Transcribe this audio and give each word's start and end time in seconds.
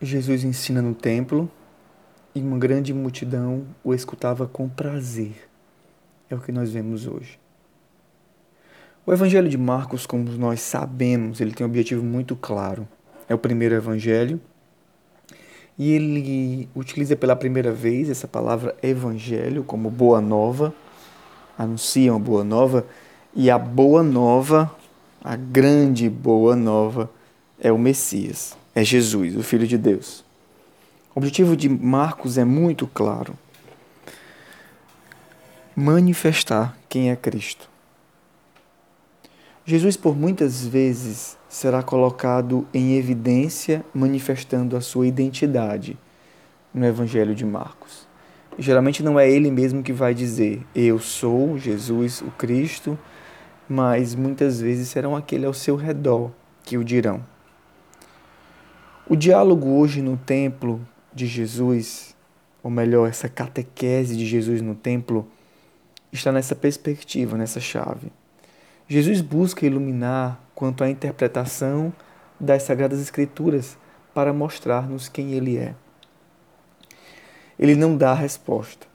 Jesus 0.00 0.44
ensina 0.44 0.82
no 0.82 0.94
templo 0.94 1.50
e 2.34 2.40
uma 2.40 2.58
grande 2.58 2.92
multidão 2.92 3.64
o 3.82 3.94
escutava 3.94 4.46
com 4.46 4.68
prazer. 4.68 5.48
É 6.28 6.34
o 6.34 6.40
que 6.40 6.52
nós 6.52 6.70
vemos 6.70 7.06
hoje. 7.06 7.38
O 9.06 9.12
Evangelho 9.12 9.48
de 9.48 9.56
Marcos, 9.56 10.04
como 10.04 10.30
nós 10.32 10.60
sabemos, 10.60 11.40
ele 11.40 11.52
tem 11.52 11.66
um 11.66 11.70
objetivo 11.70 12.04
muito 12.04 12.36
claro. 12.36 12.86
É 13.26 13.34
o 13.34 13.38
primeiro 13.38 13.74
evangelho 13.74 14.38
e 15.78 15.92
ele 15.92 16.68
utiliza 16.74 17.16
pela 17.16 17.34
primeira 17.34 17.72
vez 17.72 18.10
essa 18.10 18.28
palavra 18.28 18.76
evangelho 18.82 19.64
como 19.64 19.90
boa 19.90 20.20
nova, 20.20 20.74
anuncia 21.56 22.12
uma 22.12 22.20
boa 22.20 22.44
nova, 22.44 22.86
e 23.34 23.50
a 23.50 23.58
boa 23.58 24.02
nova, 24.02 24.74
a 25.22 25.36
grande 25.36 26.08
boa 26.08 26.54
nova, 26.54 27.10
é 27.58 27.72
o 27.72 27.78
Messias 27.78 28.56
é 28.76 28.84
Jesus, 28.84 29.34
o 29.34 29.42
Filho 29.42 29.66
de 29.66 29.78
Deus. 29.78 30.22
O 31.14 31.18
objetivo 31.18 31.56
de 31.56 31.66
Marcos 31.66 32.36
é 32.36 32.44
muito 32.44 32.86
claro: 32.86 33.32
manifestar 35.74 36.76
quem 36.86 37.10
é 37.10 37.16
Cristo. 37.16 37.70
Jesus, 39.64 39.96
por 39.96 40.14
muitas 40.14 40.66
vezes, 40.66 41.38
será 41.48 41.82
colocado 41.82 42.68
em 42.72 42.98
evidência, 42.98 43.82
manifestando 43.94 44.76
a 44.76 44.82
sua 44.82 45.06
identidade 45.06 45.96
no 46.72 46.84
Evangelho 46.84 47.34
de 47.34 47.46
Marcos. 47.46 48.06
geralmente 48.58 49.02
não 49.02 49.18
é 49.18 49.28
ele 49.28 49.50
mesmo 49.50 49.82
que 49.82 49.92
vai 49.92 50.12
dizer, 50.12 50.62
Eu 50.74 50.98
sou 50.98 51.56
Jesus, 51.56 52.20
o 52.20 52.30
Cristo, 52.32 52.98
mas 53.66 54.14
muitas 54.14 54.60
vezes 54.60 54.88
serão 54.88 55.16
aquele 55.16 55.46
ao 55.46 55.54
seu 55.54 55.76
redor 55.76 56.30
que 56.62 56.76
o 56.76 56.84
dirão. 56.84 57.24
O 59.08 59.14
diálogo 59.14 59.68
hoje 59.78 60.02
no 60.02 60.16
templo 60.16 60.84
de 61.14 61.26
Jesus, 61.28 62.16
ou 62.60 62.68
melhor, 62.68 63.08
essa 63.08 63.28
catequese 63.28 64.16
de 64.16 64.26
Jesus 64.26 64.60
no 64.60 64.74
templo, 64.74 65.28
está 66.10 66.32
nessa 66.32 66.56
perspectiva, 66.56 67.38
nessa 67.38 67.60
chave. 67.60 68.10
Jesus 68.88 69.20
busca 69.20 69.64
iluminar 69.64 70.40
quanto 70.56 70.82
à 70.82 70.90
interpretação 70.90 71.92
das 72.40 72.64
Sagradas 72.64 73.00
Escrituras 73.00 73.78
para 74.12 74.32
mostrar-nos 74.32 75.08
quem 75.08 75.34
Ele 75.34 75.56
é. 75.56 75.76
Ele 77.56 77.76
não 77.76 77.96
dá 77.96 78.10
a 78.10 78.14
resposta, 78.14 78.88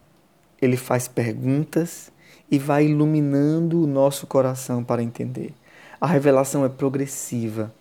ele 0.61 0.75
faz 0.75 1.07
perguntas 1.07 2.11
e 2.51 2.59
vai 2.59 2.85
iluminando 2.85 3.81
o 3.81 3.87
nosso 3.87 4.27
coração 4.27 4.83
para 4.83 5.01
entender. 5.01 5.53
A 6.01 6.05
revelação 6.05 6.65
é 6.65 6.69
progressiva 6.69 7.73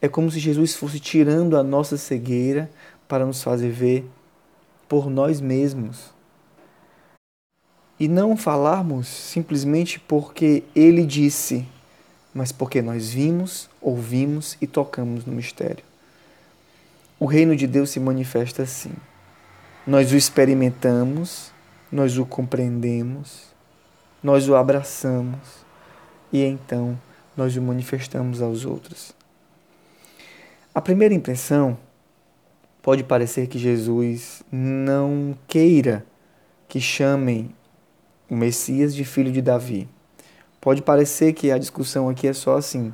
é 0.00 0.08
como 0.08 0.30
se 0.30 0.38
Jesus 0.38 0.74
fosse 0.74 1.00
tirando 1.00 1.56
a 1.56 1.62
nossa 1.62 1.96
cegueira 1.96 2.70
para 3.08 3.24
nos 3.24 3.42
fazer 3.42 3.70
ver 3.70 4.08
por 4.88 5.10
nós 5.10 5.40
mesmos. 5.40 6.14
E 7.98 8.08
não 8.08 8.36
falarmos 8.36 9.08
simplesmente 9.08 9.98
porque 9.98 10.62
ele 10.74 11.06
disse, 11.06 11.66
mas 12.34 12.52
porque 12.52 12.82
nós 12.82 13.08
vimos, 13.08 13.70
ouvimos 13.80 14.56
e 14.60 14.66
tocamos 14.66 15.24
no 15.24 15.32
mistério. 15.32 15.84
O 17.18 17.24
reino 17.24 17.56
de 17.56 17.66
Deus 17.66 17.90
se 17.90 17.98
manifesta 17.98 18.62
assim. 18.62 18.92
Nós 19.86 20.12
o 20.12 20.16
experimentamos, 20.16 21.50
nós 21.90 22.18
o 22.18 22.26
compreendemos, 22.26 23.44
nós 24.22 24.48
o 24.48 24.54
abraçamos 24.54 25.64
e 26.30 26.42
então 26.42 26.98
nós 27.34 27.56
o 27.56 27.62
manifestamos 27.62 28.42
aos 28.42 28.66
outros. 28.66 29.14
A 30.76 30.80
primeira 30.82 31.14
impressão 31.14 31.78
pode 32.82 33.02
parecer 33.02 33.46
que 33.46 33.58
Jesus 33.58 34.42
não 34.52 35.34
queira 35.48 36.04
que 36.68 36.82
chamem 36.82 37.48
o 38.28 38.36
Messias 38.36 38.94
de 38.94 39.02
filho 39.02 39.32
de 39.32 39.40
Davi. 39.40 39.88
Pode 40.60 40.82
parecer 40.82 41.32
que 41.32 41.50
a 41.50 41.56
discussão 41.56 42.10
aqui 42.10 42.28
é 42.28 42.34
só 42.34 42.58
assim: 42.58 42.92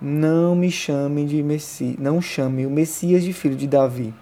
não 0.00 0.56
me 0.56 0.68
chamem 0.68 1.26
de 1.26 1.40
Messias, 1.44 1.94
não 1.96 2.20
chame 2.20 2.66
o 2.66 2.70
Messias 2.70 3.22
de 3.22 3.32
filho 3.32 3.54
de 3.54 3.68
Davi. 3.68 4.12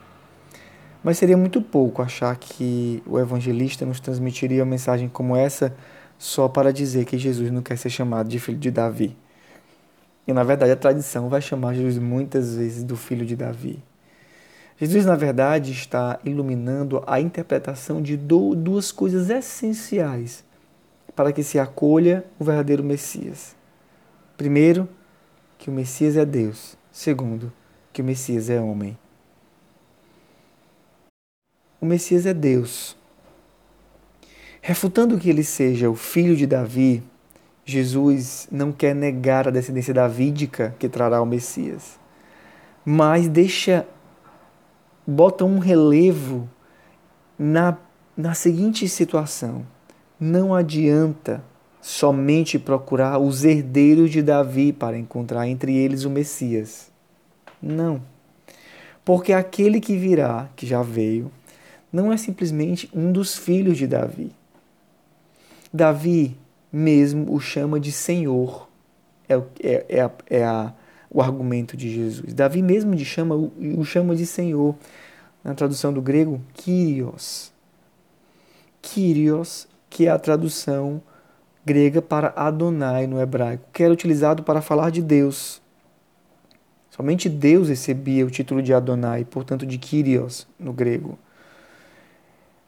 Mas 1.02 1.16
seria 1.16 1.38
muito 1.38 1.62
pouco 1.62 2.02
achar 2.02 2.36
que 2.36 3.02
o 3.06 3.18
evangelista 3.18 3.86
nos 3.86 3.98
transmitiria 3.98 4.62
uma 4.62 4.70
mensagem 4.72 5.08
como 5.08 5.34
essa 5.34 5.74
só 6.18 6.48
para 6.48 6.70
dizer 6.70 7.06
que 7.06 7.16
Jesus 7.16 7.50
não 7.50 7.62
quer 7.62 7.78
ser 7.78 7.88
chamado 7.88 8.28
de 8.28 8.38
filho 8.38 8.58
de 8.58 8.70
Davi. 8.70 9.16
E 10.26 10.32
na 10.32 10.42
verdade 10.42 10.72
a 10.72 10.76
tradição 10.76 11.28
vai 11.28 11.40
chamar 11.40 11.74
Jesus 11.74 11.98
muitas 11.98 12.56
vezes 12.56 12.82
do 12.82 12.96
filho 12.96 13.26
de 13.26 13.36
Davi. 13.36 13.82
Jesus, 14.76 15.06
na 15.06 15.14
verdade, 15.14 15.70
está 15.70 16.18
iluminando 16.24 17.02
a 17.06 17.20
interpretação 17.20 18.02
de 18.02 18.16
duas 18.16 18.90
coisas 18.90 19.30
essenciais 19.30 20.44
para 21.14 21.32
que 21.32 21.44
se 21.44 21.60
acolha 21.60 22.24
o 22.40 22.44
verdadeiro 22.44 22.82
Messias. 22.82 23.54
Primeiro, 24.36 24.88
que 25.58 25.70
o 25.70 25.72
Messias 25.72 26.16
é 26.16 26.24
Deus. 26.24 26.76
Segundo, 26.90 27.52
que 27.92 28.02
o 28.02 28.04
Messias 28.04 28.50
é 28.50 28.60
homem. 28.60 28.98
O 31.80 31.86
Messias 31.86 32.26
é 32.26 32.34
Deus. 32.34 32.96
Refutando 34.60 35.18
que 35.18 35.30
ele 35.30 35.44
seja 35.44 35.88
o 35.88 35.94
filho 35.94 36.34
de 36.34 36.46
Davi, 36.46 37.02
Jesus 37.64 38.46
não 38.50 38.72
quer 38.72 38.94
negar 38.94 39.48
a 39.48 39.50
descendência 39.50 39.94
davídica 39.94 40.74
que 40.78 40.88
trará 40.88 41.22
o 41.22 41.26
Messias, 41.26 41.98
mas 42.84 43.26
deixa 43.28 43.86
bota 45.06 45.44
um 45.44 45.58
relevo 45.58 46.48
na, 47.38 47.76
na 48.16 48.34
seguinte 48.34 48.88
situação: 48.88 49.66
não 50.18 50.54
adianta 50.54 51.42
somente 51.80 52.58
procurar 52.58 53.18
os 53.18 53.44
herdeiros 53.44 54.10
de 54.10 54.22
Davi 54.22 54.72
para 54.72 54.98
encontrar 54.98 55.46
entre 55.46 55.76
eles 55.76 56.04
o 56.04 56.10
Messias. 56.10 56.90
Não. 57.62 58.00
Porque 59.04 59.34
aquele 59.34 59.80
que 59.80 59.96
virá, 59.96 60.48
que 60.56 60.66
já 60.66 60.82
veio, 60.82 61.30
não 61.92 62.10
é 62.10 62.16
simplesmente 62.16 62.90
um 62.94 63.12
dos 63.12 63.36
filhos 63.36 63.76
de 63.76 63.86
Davi. 63.86 64.32
Davi 65.72 66.36
mesmo 66.74 67.32
o 67.32 67.38
chama 67.38 67.78
de 67.78 67.92
Senhor. 67.92 68.68
É, 69.28 69.34
é, 69.62 69.86
é, 69.88 70.00
a, 70.00 70.10
é 70.28 70.44
a, 70.44 70.74
o 71.08 71.22
argumento 71.22 71.76
de 71.76 71.88
Jesus. 71.88 72.34
Davi 72.34 72.62
mesmo 72.62 72.96
de 72.96 73.04
chama, 73.04 73.36
o 73.36 73.84
chama 73.84 74.16
de 74.16 74.26
Senhor. 74.26 74.74
Na 75.44 75.54
tradução 75.54 75.92
do 75.92 76.02
grego, 76.02 76.40
Kyrios. 76.52 77.52
Kyrios, 78.82 79.68
que 79.88 80.06
é 80.06 80.10
a 80.10 80.18
tradução 80.18 81.00
grega 81.64 82.02
para 82.02 82.32
Adonai 82.34 83.06
no 83.06 83.20
hebraico, 83.20 83.68
que 83.72 83.82
era 83.82 83.92
utilizado 83.92 84.42
para 84.42 84.60
falar 84.60 84.90
de 84.90 85.00
Deus. 85.00 85.62
Somente 86.90 87.28
Deus 87.28 87.68
recebia 87.68 88.26
o 88.26 88.30
título 88.30 88.62
de 88.62 88.74
Adonai, 88.74 89.24
portanto 89.24 89.64
de 89.64 89.78
Kyrios 89.78 90.46
no 90.58 90.72
grego 90.72 91.18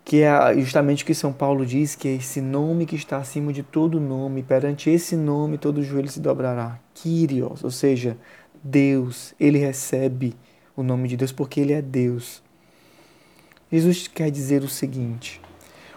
que 0.06 0.22
é 0.22 0.54
justamente 0.60 1.02
o 1.02 1.06
que 1.06 1.14
São 1.14 1.32
Paulo 1.32 1.66
diz, 1.66 1.96
que 1.96 2.06
é 2.06 2.12
esse 2.12 2.40
nome 2.40 2.86
que 2.86 2.94
está 2.94 3.16
acima 3.16 3.52
de 3.52 3.64
todo 3.64 3.98
nome, 3.98 4.40
perante 4.40 4.88
esse 4.88 5.16
nome 5.16 5.58
todo 5.58 5.82
joelho 5.82 6.08
se 6.08 6.20
dobrará. 6.20 6.78
Kyrios, 6.94 7.64
ou 7.64 7.72
seja, 7.72 8.16
Deus, 8.62 9.34
ele 9.38 9.58
recebe 9.58 10.36
o 10.76 10.84
nome 10.84 11.08
de 11.08 11.16
Deus 11.16 11.32
porque 11.32 11.58
ele 11.58 11.72
é 11.72 11.82
Deus. 11.82 12.40
Jesus 13.70 14.06
quer 14.06 14.30
dizer 14.30 14.62
o 14.62 14.68
seguinte: 14.68 15.40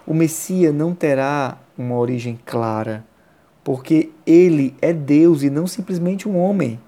o 0.08 0.14
Messias 0.16 0.74
não 0.74 0.96
terá 0.96 1.59
uma 1.78 1.96
origem 1.96 2.40
clara, 2.44 3.06
porque 3.64 4.09
ele 4.26 4.76
é 4.81 4.91
Deus 4.91 5.44
e 5.44 5.52
não 5.52 5.68
simplesmente 5.68 6.28
um 6.28 6.36
homem. 6.36 6.80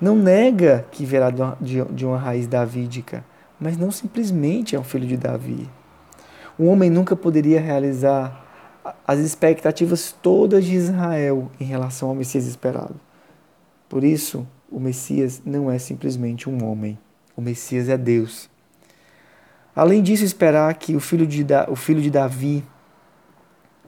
Não 0.00 0.16
nega 0.16 0.86
que 0.90 1.04
verá 1.04 1.30
de 1.60 2.06
uma 2.06 2.16
raiz 2.16 2.46
davídica 2.46 3.22
mas 3.60 3.76
não 3.76 3.90
simplesmente 3.90 4.74
é 4.74 4.80
um 4.80 4.84
filho 4.84 5.06
de 5.06 5.16
Davi. 5.16 5.68
Um 6.58 6.68
homem 6.68 6.88
nunca 6.88 7.14
poderia 7.14 7.60
realizar 7.60 8.46
as 9.06 9.18
expectativas 9.18 10.14
todas 10.22 10.64
de 10.64 10.74
Israel 10.74 11.50
em 11.60 11.64
relação 11.64 12.08
ao 12.08 12.14
Messias 12.14 12.46
esperado. 12.46 12.98
Por 13.88 14.04
isso, 14.04 14.46
o 14.70 14.80
Messias 14.80 15.42
não 15.44 15.70
é 15.70 15.78
simplesmente 15.78 16.48
um 16.48 16.64
homem. 16.64 16.98
O 17.36 17.42
Messias 17.42 17.88
é 17.88 17.98
Deus. 17.98 18.48
Além 19.74 20.02
disso, 20.02 20.24
esperar 20.24 20.72
que 20.74 20.96
o 20.96 21.00
filho 21.00 21.26
de, 21.26 21.44
da, 21.44 21.68
o 21.68 21.76
filho 21.76 22.00
de 22.00 22.10
Davi 22.10 22.64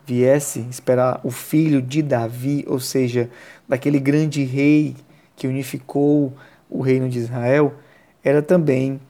viesse, 0.06 0.60
esperar 0.70 1.20
o 1.22 1.30
filho 1.30 1.80
de 1.80 2.02
Davi, 2.02 2.64
ou 2.66 2.80
seja, 2.80 3.30
daquele 3.68 3.98
grande 3.98 4.44
rei 4.44 4.96
que 5.36 5.46
unificou 5.46 6.32
o 6.68 6.80
reino 6.80 7.08
de 7.08 7.18
Israel, 7.18 7.74
era 8.24 8.42
também 8.42 9.00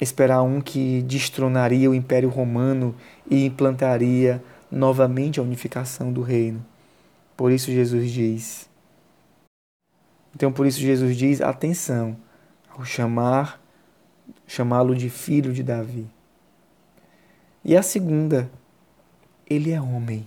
esperar 0.00 0.42
um 0.42 0.60
que 0.60 1.02
destronaria 1.02 1.90
o 1.90 1.94
Império 1.94 2.28
Romano 2.28 2.94
e 3.28 3.44
implantaria 3.44 4.42
novamente 4.70 5.38
a 5.38 5.42
unificação 5.42 6.12
do 6.12 6.22
reino. 6.22 6.64
Por 7.36 7.52
isso 7.52 7.70
Jesus 7.70 8.10
diz. 8.10 8.68
Então 10.34 10.52
por 10.52 10.66
isso 10.66 10.80
Jesus 10.80 11.16
diz: 11.16 11.40
atenção 11.40 12.16
ao 12.68 12.84
chamar 12.84 13.60
chamá-lo 14.46 14.94
de 14.94 15.10
filho 15.10 15.52
de 15.52 15.62
Davi. 15.62 16.06
E 17.64 17.76
a 17.76 17.82
segunda, 17.82 18.50
ele 19.48 19.70
é 19.70 19.80
homem. 19.80 20.26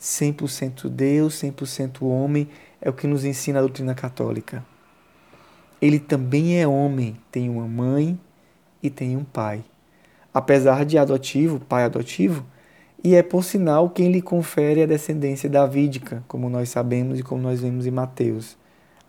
100% 0.00 0.88
Deus, 0.88 1.34
100% 1.42 2.02
homem, 2.02 2.48
é 2.80 2.88
o 2.88 2.92
que 2.92 3.06
nos 3.06 3.24
ensina 3.24 3.58
a 3.58 3.62
doutrina 3.62 3.94
católica. 3.94 4.64
Ele 5.80 5.98
também 5.98 6.60
é 6.60 6.66
homem, 6.66 7.16
tem 7.30 7.48
uma 7.48 7.66
mãe 7.66 8.18
e 8.86 8.90
tem 8.90 9.16
um 9.16 9.24
pai. 9.24 9.64
Apesar 10.32 10.84
de 10.84 10.98
adotivo, 10.98 11.60
pai 11.60 11.84
adotivo, 11.84 12.44
e 13.02 13.14
é 13.14 13.22
por 13.22 13.44
sinal 13.44 13.90
quem 13.90 14.10
lhe 14.10 14.20
confere 14.20 14.82
a 14.82 14.86
descendência 14.86 15.48
davídica, 15.48 16.24
como 16.26 16.50
nós 16.50 16.68
sabemos 16.68 17.18
e 17.18 17.22
como 17.22 17.40
nós 17.40 17.60
vemos 17.60 17.86
em 17.86 17.90
Mateus. 17.90 18.56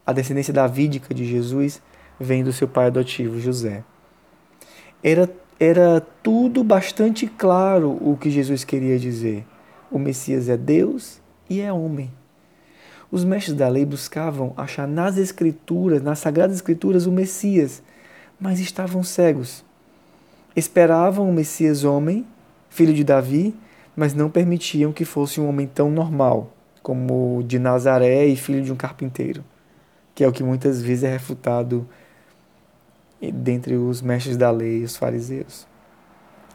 A 0.06 0.14
descendência 0.14 0.54
davídica 0.54 1.14
de 1.14 1.26
Jesus 1.26 1.82
vem 2.20 2.44
do 2.44 2.54
seu 2.54 2.68
pai 2.68 2.88
adotivo, 2.88 3.40
José. 3.40 3.84
Era, 5.04 5.30
era 5.60 6.02
tudo 6.22 6.64
bastante 6.64 7.28
claro 7.28 7.98
o 8.02 8.18
que 8.18 8.30
Jesus 8.30 8.64
queria 8.64 8.98
dizer. 9.00 9.46
O 9.92 9.98
Messias 9.98 10.50
é 10.50 10.58
Deus 10.58 11.22
e 11.50 11.62
é 11.62 11.72
homem. 11.72 12.12
Os 13.10 13.24
mestres 13.24 13.56
da 13.56 13.70
lei 13.70 13.86
buscavam 13.86 14.54
achar 14.58 14.88
nas 14.88 15.18
Escrituras, 15.18 16.02
nas 16.02 16.20
Sagradas 16.20 16.58
Escrituras, 16.58 17.06
o 17.06 17.12
Messias, 17.12 17.82
mas 18.40 18.60
estavam 18.60 19.02
cegos. 19.02 19.64
Esperavam 20.57 21.30
o 21.30 21.31
Messias 21.31 21.83
homem, 21.83 22.25
filho 22.68 22.92
de 22.92 23.04
Davi, 23.04 23.56
mas 23.95 24.15
não 24.15 24.27
permitiam 24.27 24.92
que 24.92 25.06
fosse 25.06 25.39
um 25.39 25.48
homem 25.48 25.68
tão 25.68 25.92
normal, 25.92 26.51
como 26.81 27.44
de 27.44 27.59
Nazaré 27.59 28.25
e 28.25 28.36
filho 28.36 28.63
de 28.63 28.74
um 28.74 28.75
carpinteiro, 28.75 29.44
que 30.15 30.24
é 30.24 30.27
o 30.27 30.31
que 30.31 30.44
muitas 30.44 30.81
vezes 30.81 31.04
é 31.04 31.12
refutado 31.12 31.88
dentre 33.21 33.75
os 33.75 34.01
mestres 34.01 34.36
da 34.36 34.50
lei 34.50 34.80
e 34.80 34.83
os 34.83 34.98
fariseus. 34.98 35.68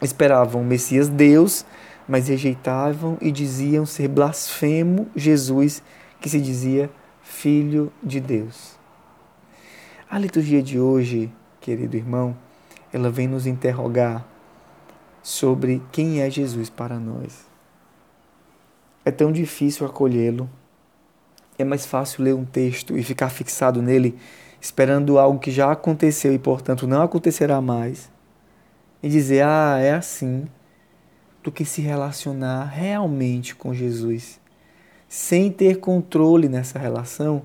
Esperavam 0.01 0.63
o 0.63 0.65
Messias 0.65 1.07
Deus, 1.07 1.65
mas 2.05 2.27
rejeitavam 2.27 3.17
e 3.21 3.31
diziam 3.31 3.85
ser 3.85 4.09
blasfemo 4.09 5.07
Jesus, 5.15 5.81
que 6.19 6.27
se 6.27 6.41
dizia 6.41 6.91
Filho 7.21 7.89
de 8.03 8.19
Deus. 8.19 8.77
A 10.09 10.19
liturgia 10.19 10.61
de 10.61 10.77
hoje, 10.77 11.31
querido 11.61 11.95
irmão, 11.95 12.35
ela 12.93 13.09
vem 13.09 13.27
nos 13.27 13.45
interrogar 13.45 14.25
sobre 15.21 15.81
quem 15.91 16.21
é 16.21 16.29
Jesus 16.29 16.69
para 16.69 16.99
nós. 16.99 17.45
É 19.03 19.11
tão 19.11 19.31
difícil 19.31 19.85
acolhê-lo. 19.85 20.49
É 21.57 21.63
mais 21.63 21.85
fácil 21.85 22.23
ler 22.23 22.33
um 22.33 22.45
texto 22.45 22.97
e 22.97 23.03
ficar 23.03 23.29
fixado 23.29 23.81
nele 23.81 24.17
esperando 24.63 25.19
algo 25.19 25.39
que 25.39 25.51
já 25.51 25.69
aconteceu 25.73 26.33
e, 26.33 26.39
portanto, 26.39 26.87
não 26.87 27.01
acontecerá 27.01 27.59
mais, 27.59 28.09
e 29.03 29.09
dizer, 29.09 29.43
ah, 29.43 29.77
é 29.77 29.91
assim, 29.91 30.45
do 31.43 31.51
que 31.51 31.65
se 31.65 31.81
relacionar 31.81 32.63
realmente 32.63 33.53
com 33.53 33.73
Jesus, 33.73 34.39
sem 35.09 35.51
ter 35.51 35.81
controle 35.81 36.47
nessa 36.47 36.79
relação 36.79 37.41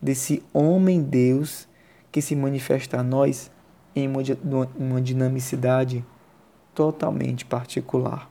desse 0.00 0.42
homem-deus 0.50 1.68
que 2.10 2.22
se 2.22 2.34
manifesta 2.34 3.00
a 3.00 3.02
nós 3.02 3.50
em 3.94 4.08
uma, 4.08 4.68
uma 4.76 5.00
dinamicidade 5.00 6.04
totalmente 6.74 7.44
particular. 7.44 8.30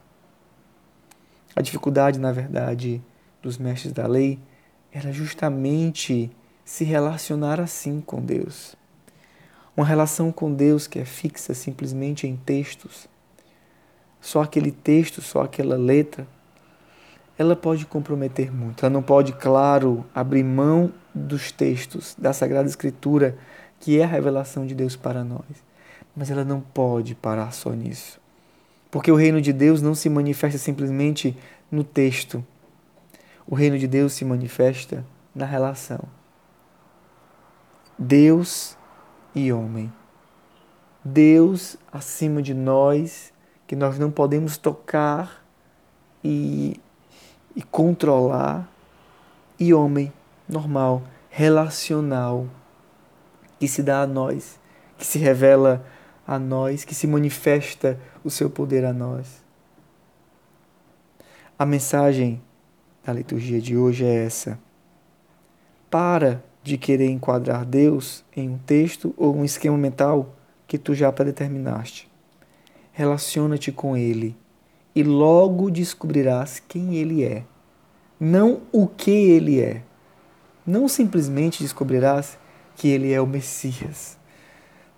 A 1.56 1.62
dificuldade, 1.62 2.20
na 2.20 2.32
verdade, 2.32 3.02
dos 3.42 3.58
mestres 3.58 3.94
da 3.94 4.08
lei 4.08 4.40
era 4.92 5.12
justamente 5.12 6.32
se 6.64 6.84
relacionar 6.84 7.60
assim 7.60 8.02
com 8.02 8.22
Deus. 8.22 8.76
Uma 9.76 9.86
relação 9.86 10.32
com 10.32 10.54
Deus 10.54 10.88
que 10.88 11.00
é 11.00 11.06
fixa 11.06 11.54
simplesmente 11.54 12.28
em 12.28 12.36
textos. 12.36 13.08
Só 14.20 14.42
aquele 14.42 14.72
texto, 14.72 15.22
só 15.22 15.42
aquela 15.42 15.76
letra, 15.76 16.28
ela 17.38 17.56
pode 17.56 17.86
comprometer 17.86 18.54
muito. 18.54 18.86
Ela 18.86 18.94
não 18.94 19.02
pode, 19.02 19.34
claro, 19.34 20.06
abrir 20.14 20.44
mão 20.44 20.92
dos 21.14 21.52
textos 21.52 22.16
da 22.18 22.32
Sagrada 22.32 22.68
Escritura, 22.68 23.38
que 23.82 24.00
é 24.00 24.04
a 24.04 24.08
revelação 24.08 24.66
de 24.66 24.74
Deus 24.74 24.96
para 24.96 25.24
nós. 25.24 25.44
Mas 26.16 26.30
ela 26.30 26.46
não 26.46 26.62
pode 26.62 27.16
parar 27.16 27.52
só 27.52 27.72
nisso. 27.72 28.22
Porque 28.92 29.12
o 29.12 29.16
reino 29.16 29.42
de 29.42 29.52
Deus 29.52 29.82
não 29.82 29.96
se 29.96 30.10
manifesta 30.10 30.58
simplesmente 30.58 31.36
no 31.70 31.84
texto. 31.84 32.46
O 33.48 33.56
reino 33.56 33.78
de 33.78 33.88
Deus 33.88 34.14
se 34.14 34.24
manifesta 34.24 35.04
na 35.34 35.46
relação. 35.46 36.00
Deus 37.98 38.78
e 39.34 39.52
homem. 39.52 39.92
Deus 41.04 41.76
acima 41.92 42.42
de 42.42 42.54
nós, 42.54 43.34
que 43.66 43.76
nós 43.76 43.98
não 43.98 44.12
podemos 44.12 44.58
tocar 44.58 45.44
e, 46.24 46.80
e 47.56 47.64
controlar, 47.64 48.70
e 49.60 49.74
homem 49.74 50.14
normal, 50.48 51.02
relacional, 51.30 52.46
que 53.62 53.68
se 53.68 53.84
dá 53.84 54.02
a 54.02 54.08
nós, 54.08 54.60
que 54.98 55.06
se 55.06 55.20
revela 55.20 55.86
a 56.26 56.40
nós, 56.40 56.84
que 56.84 56.96
se 56.96 57.06
manifesta 57.06 57.96
o 58.24 58.30
seu 58.32 58.50
poder 58.50 58.84
a 58.84 58.92
nós. 58.92 59.44
A 61.60 61.64
mensagem 61.64 62.42
da 63.06 63.14
liturgia 63.14 63.62
de 63.62 63.78
hoje 63.78 64.04
é 64.04 64.26
essa. 64.26 64.58
Para 65.92 66.44
de 66.64 66.76
querer 66.76 67.12
enquadrar 67.12 67.64
Deus 67.64 68.26
em 68.36 68.50
um 68.50 68.58
texto 68.58 69.14
ou 69.16 69.36
um 69.36 69.46
esquema 69.46 69.78
mental 69.78 70.36
que 70.66 70.80
tu 70.80 70.96
já 70.96 71.12
predeterminaste. 71.12 72.12
Relaciona-te 72.92 73.72
com 73.72 73.96
Ele 73.96 74.36
e 74.96 75.04
logo 75.04 75.70
descobrirás 75.70 76.60
quem 76.68 76.96
Ele 76.96 77.24
é, 77.24 77.44
não 78.20 78.62
o 78.72 78.88
que 78.88 79.12
Ele 79.12 79.62
é. 79.62 79.84
Não 80.66 80.88
simplesmente 80.88 81.62
descobrirás 81.62 82.41
que 82.82 82.88
Ele 82.88 83.14
é 83.14 83.22
o 83.22 83.28
Messias. 83.28 84.18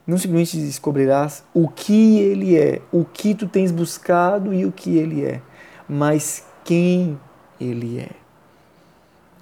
Não 0.07 0.17
simplesmente 0.17 0.55
descobrirás 0.55 1.43
o 1.53 1.67
que 1.67 2.17
Ele 2.17 2.57
é, 2.57 2.81
o 2.93 3.03
que 3.03 3.35
tu 3.35 3.45
tens 3.45 3.73
buscado 3.73 4.53
e 4.53 4.65
o 4.65 4.71
que 4.71 4.97
Ele 4.97 5.25
é, 5.25 5.41
mas 5.85 6.45
quem 6.63 7.19
Ele 7.59 7.99
é. 7.99 8.11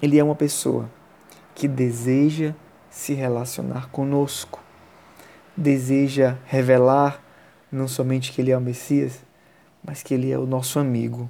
Ele 0.01 0.17
é 0.17 0.23
uma 0.23 0.33
pessoa 0.33 0.89
que 1.53 1.67
deseja 1.67 2.55
se 2.89 3.13
relacionar 3.13 3.91
conosco, 3.91 4.59
deseja 5.55 6.35
revelar 6.47 7.23
não 7.71 7.87
somente 7.87 8.31
que 8.31 8.41
Ele 8.41 8.49
é 8.49 8.57
o 8.57 8.61
Messias, 8.61 9.19
mas 9.85 10.01
que 10.01 10.15
Ele 10.15 10.31
é 10.31 10.39
o 10.39 10.47
nosso 10.47 10.79
amigo. 10.79 11.29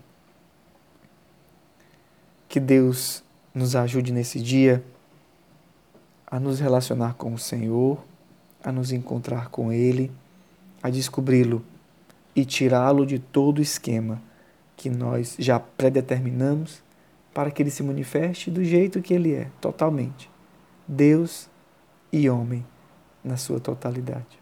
Que 2.47 2.57
Deus 2.57 3.21
nos 3.53 3.75
ajude 3.75 4.13
nesse 4.13 4.39
dia 4.39 4.81
a 6.31 6.39
nos 6.39 6.61
relacionar 6.61 7.15
com 7.15 7.33
o 7.33 7.37
Senhor, 7.37 8.03
a 8.63 8.71
nos 8.71 8.93
encontrar 8.93 9.49
com 9.49 9.71
Ele, 9.71 10.09
a 10.81 10.89
descobri-lo 10.89 11.63
e 12.35 12.45
tirá-lo 12.45 13.05
de 13.05 13.19
todo 13.19 13.61
esquema 13.61 14.21
que 14.77 14.89
nós 14.89 15.35
já 15.37 15.59
predeterminamos 15.59 16.81
para 17.33 17.51
que 17.51 17.61
ele 17.61 17.69
se 17.69 17.83
manifeste 17.83 18.49
do 18.49 18.63
jeito 18.63 19.01
que 19.01 19.13
ele 19.13 19.33
é, 19.33 19.47
totalmente. 19.59 20.29
Deus 20.87 21.49
e 22.11 22.29
homem 22.29 22.65
na 23.23 23.37
sua 23.37 23.59
totalidade. 23.59 24.39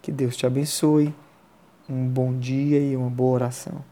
Que 0.00 0.12
Deus 0.12 0.36
te 0.36 0.46
abençoe. 0.46 1.14
Um 1.88 2.06
bom 2.06 2.38
dia 2.38 2.78
e 2.78 2.96
uma 2.96 3.10
boa 3.10 3.32
oração. 3.32 3.82